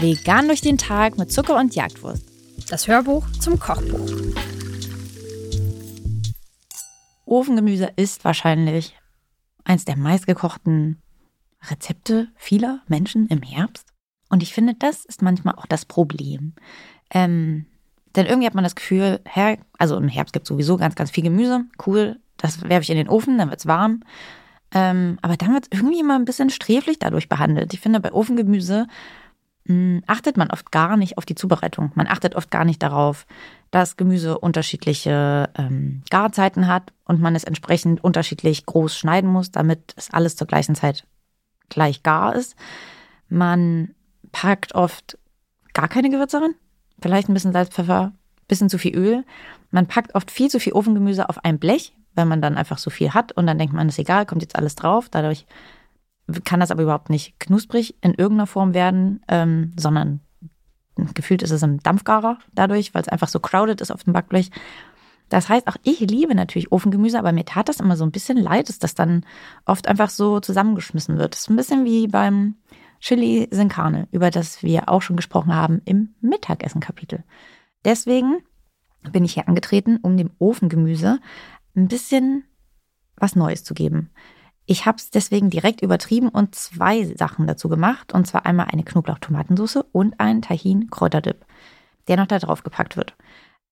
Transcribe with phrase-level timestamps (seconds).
[0.00, 2.22] Vegan durch den Tag mit Zucker und Jagdwurst.
[2.68, 4.10] Das Hörbuch zum Kochbuch.
[7.24, 8.96] Ofengemüse ist wahrscheinlich
[9.64, 11.02] eins der meistgekochten
[11.70, 13.86] Rezepte vieler Menschen im Herbst.
[14.28, 16.54] Und ich finde, das ist manchmal auch das Problem.
[17.10, 17.66] Ähm,
[18.14, 21.10] denn irgendwie hat man das Gefühl, Herr, also im Herbst gibt es sowieso ganz, ganz
[21.10, 21.64] viel Gemüse.
[21.84, 24.02] Cool, das werfe ich in den Ofen, dann wird es warm.
[24.76, 27.72] Ähm, aber dann wird es irgendwie immer ein bisschen sträflich dadurch behandelt.
[27.72, 28.86] Ich finde, bei Ofengemüse
[29.64, 31.92] mh, hm, achtet man oft gar nicht auf die Zubereitung.
[31.94, 33.26] Man achtet oft gar nicht darauf,
[33.70, 39.94] dass Gemüse unterschiedliche ähm, Garzeiten hat und man es entsprechend unterschiedlich groß schneiden muss, damit
[39.96, 41.06] es alles zur gleichen Zeit
[41.70, 42.54] gleich gar ist.
[43.30, 43.94] Man
[44.30, 45.16] packt oft
[45.72, 46.54] gar keine Gewürze rein,
[47.00, 48.12] vielleicht ein bisschen Salz, Pfeffer,
[48.46, 49.24] bisschen zu viel Öl.
[49.70, 52.90] Man packt oft viel zu viel Ofengemüse auf ein Blech, weil man dann einfach so
[52.90, 55.08] viel hat und dann denkt man, ist egal, kommt jetzt alles drauf.
[55.08, 55.46] Dadurch
[56.44, 60.20] kann das aber überhaupt nicht knusprig in irgendeiner Form werden, ähm, sondern
[61.14, 64.50] gefühlt ist es ein Dampfgarer dadurch, weil es einfach so crowded ist auf dem Backblech.
[65.28, 68.36] Das heißt, auch ich liebe natürlich Ofengemüse, aber mir tat das immer so ein bisschen
[68.36, 69.24] leid, dass das dann
[69.64, 71.34] oft einfach so zusammengeschmissen wird.
[71.34, 72.54] Das ist ein bisschen wie beim
[73.00, 77.24] Chili sin Carne, über das wir auch schon gesprochen haben im Mittagessen-Kapitel.
[77.84, 78.38] Deswegen
[79.12, 81.18] bin ich hier angetreten, um dem Ofengemüse
[81.76, 82.44] ein bisschen
[83.16, 84.10] was Neues zu geben.
[84.66, 88.12] Ich habe es deswegen direkt übertrieben und zwei Sachen dazu gemacht.
[88.12, 91.46] Und zwar einmal eine Knoblauch-Tomatensauce und einen Tahin-Kräuterdip,
[92.08, 93.16] der noch da drauf gepackt wird.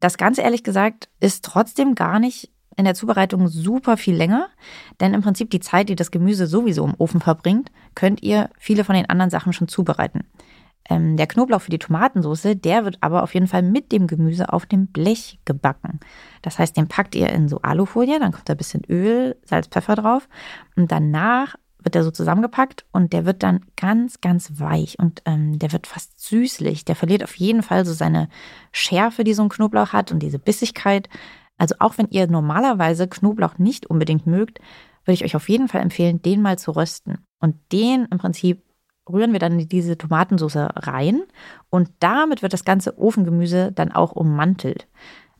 [0.00, 4.48] Das Ganze, ehrlich gesagt, ist trotzdem gar nicht in der Zubereitung super viel länger,
[5.00, 8.84] denn im Prinzip die Zeit, die das Gemüse sowieso im Ofen verbringt, könnt ihr viele
[8.84, 10.24] von den anderen Sachen schon zubereiten.
[10.88, 14.52] Ähm, der Knoblauch für die Tomatensauce, der wird aber auf jeden Fall mit dem Gemüse
[14.52, 16.00] auf dem Blech gebacken.
[16.42, 19.68] Das heißt, den packt ihr in so Alufolie, dann kommt da ein bisschen Öl, Salz,
[19.68, 20.28] Pfeffer drauf
[20.76, 25.58] und danach wird der so zusammengepackt und der wird dann ganz, ganz weich und ähm,
[25.58, 26.84] der wird fast süßlich.
[26.84, 28.28] Der verliert auf jeden Fall so seine
[28.72, 31.08] Schärfe, die so ein Knoblauch hat und diese Bissigkeit.
[31.56, 34.58] Also auch wenn ihr normalerweise Knoblauch nicht unbedingt mögt,
[35.04, 37.18] würde ich euch auf jeden Fall empfehlen, den mal zu rösten.
[37.40, 38.62] Und den im Prinzip
[39.08, 41.22] rühren wir dann diese Tomatensauce rein
[41.70, 44.88] und damit wird das ganze Ofengemüse dann auch ummantelt.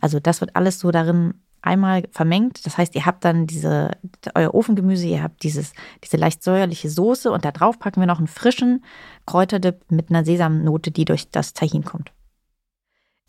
[0.01, 2.65] Also das wird alles so darin einmal vermengt.
[2.67, 3.91] Das heißt, ihr habt dann diese,
[4.35, 5.73] euer Ofengemüse, ihr habt dieses,
[6.05, 8.85] diese leicht säuerliche Soße und da drauf packen wir noch einen frischen
[9.27, 12.13] Kräuterdip mit einer Sesamnote, die durch das Tahin kommt.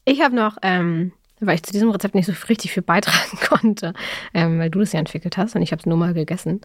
[0.05, 3.93] Ich habe noch ähm, weil ich zu diesem Rezept nicht so richtig viel beitragen konnte,
[4.33, 6.61] ähm, weil du das ja entwickelt hast und ich habe es nur mal gegessen,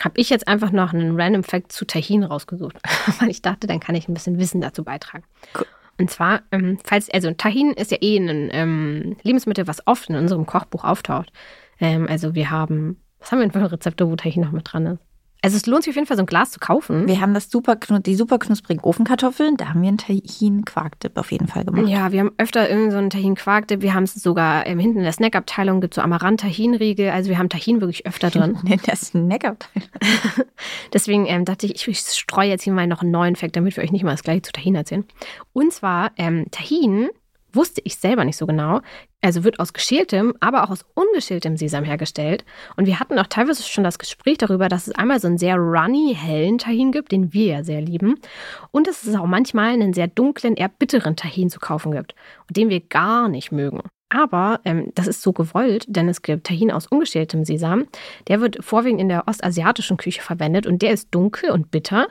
[0.00, 2.76] habe ich jetzt einfach noch einen Random Fact zu Tahin rausgesucht,
[3.20, 5.24] weil ich dachte, dann kann ich ein bisschen Wissen dazu beitragen.
[5.56, 5.66] Cool.
[6.00, 10.16] Und zwar, ähm, falls, also Tahin ist ja eh ein ähm, Lebensmittel, was oft in
[10.16, 11.32] unserem Kochbuch auftaucht.
[11.80, 14.86] Ähm, also wir haben, was haben wir denn für Rezepte, wo Tahin noch mit dran
[14.86, 15.07] ist?
[15.40, 17.06] Also es lohnt sich auf jeden Fall, so ein Glas zu kaufen.
[17.06, 19.56] Wir haben das super, die super knusprigen Ofenkartoffeln.
[19.56, 21.86] Da haben wir einen Tahin-Quarkdip auf jeden Fall gemacht.
[21.86, 23.80] Ja, wir haben öfter irgendwie so einen Tahin-Quarkdip.
[23.80, 27.10] Wir haben es sogar ähm, hinten in der Snackabteilung gibt so Amaranth-Tahin-Riegel.
[27.10, 28.58] Also wir haben Tahin wirklich öfter drin.
[28.66, 29.88] in der Snackabteilung.
[30.92, 33.84] Deswegen ähm, dachte ich, ich streue jetzt hier mal noch einen neuen Fact, damit wir
[33.84, 35.04] euch nicht mal das gleiche zu Tahin erzählen.
[35.52, 37.10] Und zwar ähm, Tahin
[37.52, 38.80] wusste ich selber nicht so genau.
[39.20, 42.44] Also wird aus geschältem, aber auch aus ungeschältem Sesam hergestellt.
[42.76, 45.56] Und wir hatten auch teilweise schon das Gespräch darüber, dass es einmal so einen sehr
[45.56, 48.20] runny, hellen Tahin gibt, den wir ja sehr lieben.
[48.70, 52.14] Und dass es auch manchmal einen sehr dunklen, eher bitteren Tahin zu kaufen gibt.
[52.48, 53.82] Und den wir gar nicht mögen.
[54.08, 57.86] Aber ähm, das ist so gewollt, denn es gibt Tahin aus ungeschältem Sesam.
[58.28, 62.06] Der wird vorwiegend in der ostasiatischen Küche verwendet und der ist dunkel und bitter.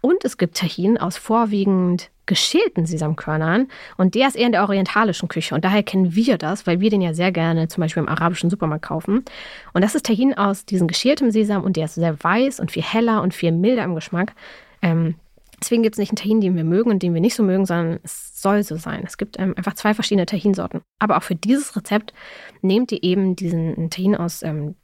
[0.00, 5.28] Und es gibt Tahin aus vorwiegend geschälten Sesamkörnern und der ist eher in der orientalischen
[5.28, 8.08] Küche und daher kennen wir das, weil wir den ja sehr gerne zum Beispiel im
[8.08, 9.24] arabischen Supermarkt kaufen.
[9.72, 12.84] Und das ist Tahin aus diesem geschältem Sesam und der ist sehr weiß und viel
[12.84, 14.32] heller und viel milder im Geschmack.
[14.80, 15.16] Ähm,
[15.60, 17.66] deswegen gibt es nicht einen Tahin, den wir mögen und den wir nicht so mögen,
[17.66, 19.02] sondern es soll so sein.
[19.04, 20.82] Es gibt ähm, einfach zwei verschiedene Tahinsorten.
[21.00, 22.14] Aber auch für dieses Rezept
[22.62, 24.76] nehmt ihr eben diesen Tahin aus, ähm,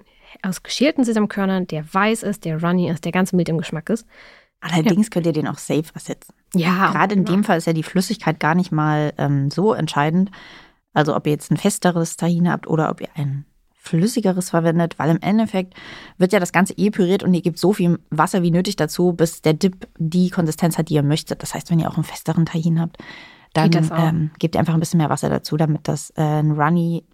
[0.42, 4.04] aus geschälten Sesamkörnern, der weiß ist, der runny ist, der ganz mild im Geschmack ist.
[4.60, 5.10] Allerdings ja.
[5.10, 6.34] könnt ihr den auch safe ersetzen.
[6.58, 6.92] Ja.
[6.92, 10.30] Gerade in dem Fall ist ja die Flüssigkeit gar nicht mal ähm, so entscheidend.
[10.92, 13.44] Also ob ihr jetzt ein festeres Tahin habt oder ob ihr ein
[13.86, 15.74] flüssigeres verwendet, weil im Endeffekt
[16.18, 19.12] wird ja das Ganze eh püriert und ihr gebt so viel Wasser wie nötig dazu,
[19.12, 21.42] bis der Dip die Konsistenz hat, die ihr möchtet.
[21.42, 22.98] Das heißt, wenn ihr auch einen festeren Tahin habt,
[23.52, 27.04] dann ähm, gebt ihr einfach ein bisschen mehr Wasser dazu, damit das äh, ein runny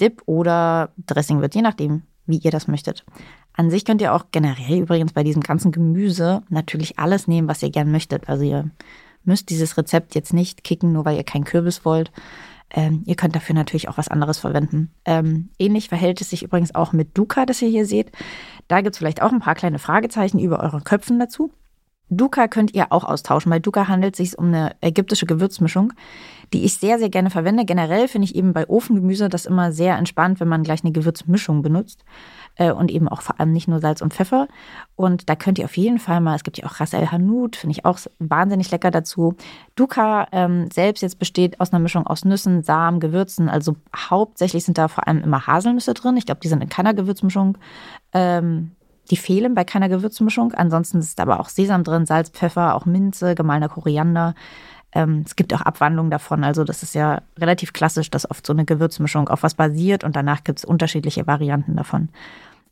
[0.00, 3.04] Dip oder Dressing wird, je nachdem, wie ihr das möchtet.
[3.54, 7.62] An sich könnt ihr auch generell übrigens bei diesem ganzen Gemüse natürlich alles nehmen, was
[7.62, 8.28] ihr gern möchtet.
[8.28, 8.70] Also ihr
[9.24, 12.10] müsst dieses Rezept jetzt nicht kicken, nur weil ihr keinen Kürbis wollt.
[12.74, 14.90] Ähm, ihr könnt dafür natürlich auch was anderes verwenden.
[15.04, 18.10] Ähm, ähnlich verhält es sich übrigens auch mit Duca, das ihr hier seht.
[18.68, 21.52] Da gibt es vielleicht auch ein paar kleine Fragezeichen über euren Köpfen dazu.
[22.08, 25.94] Duca könnt ihr auch austauschen, weil Duca handelt sich um eine ägyptische Gewürzmischung,
[26.52, 27.64] die ich sehr, sehr gerne verwende.
[27.64, 31.62] Generell finde ich eben bei Ofengemüse das immer sehr entspannt, wenn man gleich eine Gewürzmischung
[31.62, 32.04] benutzt.
[32.56, 34.46] Äh, und eben auch vor allem nicht nur Salz und Pfeffer.
[34.96, 37.50] Und da könnt ihr auf jeden Fall mal, es gibt ja auch Ras El Hanout,
[37.56, 39.36] finde ich auch wahnsinnig lecker dazu.
[39.74, 43.48] Duca ähm, selbst jetzt besteht aus einer Mischung aus Nüssen, Samen, Gewürzen.
[43.48, 46.16] Also hauptsächlich sind da vor allem immer Haselnüsse drin.
[46.16, 47.56] Ich glaube, die sind in keiner Gewürzmischung.
[48.12, 48.72] Ähm,
[49.10, 50.52] die fehlen bei keiner Gewürzmischung.
[50.52, 54.34] Ansonsten ist aber auch Sesam drin, Salz, Pfeffer, auch Minze, gemahlener Koriander.
[54.94, 56.44] Ähm, es gibt auch Abwandlungen davon.
[56.44, 60.16] Also das ist ja relativ klassisch, dass oft so eine Gewürzmischung auf was basiert und
[60.16, 62.10] danach gibt es unterschiedliche Varianten davon.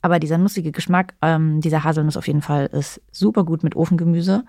[0.02, 4.44] Aber dieser nussige Geschmack ähm, dieser Haselnuss auf jeden Fall ist super gut mit Ofengemüse.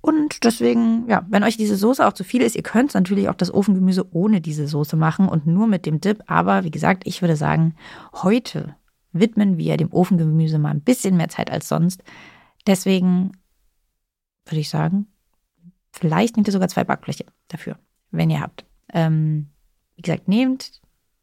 [0.00, 3.34] Und deswegen, ja, wenn euch diese Soße auch zu viel ist, ihr könnt natürlich auch
[3.34, 6.22] das Ofengemüse ohne diese Soße machen und nur mit dem Dip.
[6.26, 7.74] Aber wie gesagt, ich würde sagen,
[8.12, 8.76] heute
[9.12, 12.02] widmen wir dem Ofengemüse mal ein bisschen mehr Zeit als sonst.
[12.66, 13.32] Deswegen
[14.44, 15.06] würde ich sagen,
[15.94, 17.78] vielleicht nehmt ihr sogar zwei Backfläche dafür,
[18.10, 18.64] wenn ihr habt.
[18.92, 19.50] Ähm,
[19.96, 20.80] wie gesagt, nehmt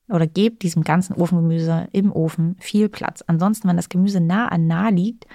[0.08, 3.24] oder gebt diesem ganzen Ofengemüse im Ofen viel Platz.
[3.28, 5.26] Ansonsten, wenn das Gemüse nah an nah liegt,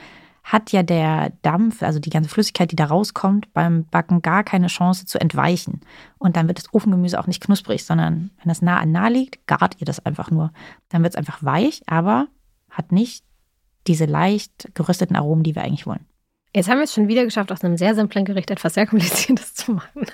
[0.43, 4.69] hat ja der Dampf, also die ganze Flüssigkeit, die da rauskommt, beim Backen gar keine
[4.69, 5.81] Chance zu entweichen.
[6.19, 9.45] Und dann wird das Ofengemüse auch nicht knusprig, sondern wenn das nah an nah liegt,
[9.47, 10.53] gart ihr das einfach nur.
[10.89, 12.29] Dann wird es einfach weich, aber
[12.71, 13.25] hat nicht
[13.89, 16.07] diese leicht gerösteten Aromen, die wir eigentlich wollen.
[16.55, 19.55] Jetzt haben wir es schon wieder geschafft, aus einem sehr simplen Gericht etwas sehr Kompliziertes
[19.55, 20.07] zu machen.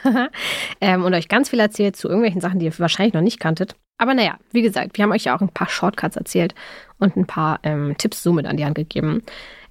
[0.81, 3.77] ähm, und euch ganz viel erzählt zu irgendwelchen Sachen, die ihr wahrscheinlich noch nicht kanntet.
[3.99, 6.55] Aber naja, wie gesagt, wir haben euch ja auch ein paar Shortcuts erzählt
[6.99, 9.23] und ein paar ähm, Tipps somit an die Hand gegeben.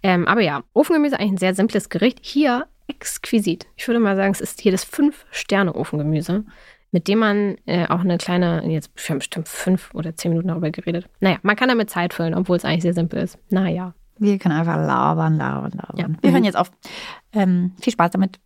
[0.03, 2.19] Ähm, aber ja, Ofengemüse eigentlich ein sehr simples Gericht.
[2.21, 3.67] Hier exquisit.
[3.75, 6.45] Ich würde mal sagen, es ist hier das Fünf-Sterne-Ofengemüse,
[6.91, 10.49] mit dem man äh, auch eine kleine, jetzt wir haben bestimmt fünf oder zehn Minuten
[10.49, 11.07] darüber geredet.
[11.19, 13.37] Naja, man kann damit Zeit füllen, obwohl es eigentlich sehr simpel ist.
[13.49, 13.93] Naja.
[14.21, 15.97] Wir können einfach labern, labern, labern.
[15.97, 16.07] Ja.
[16.21, 16.71] Wir hören jetzt auf.
[17.33, 18.39] Ähm, viel Spaß damit.